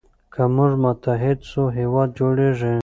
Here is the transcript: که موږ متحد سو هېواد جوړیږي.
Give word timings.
که 0.33 0.43
موږ 0.55 0.71
متحد 0.83 1.39
سو 1.51 1.63
هېواد 1.77 2.09
جوړیږي. 2.17 2.73